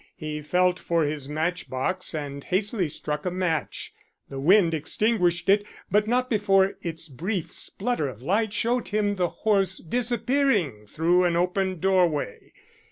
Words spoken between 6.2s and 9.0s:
before its brief splutter of light showed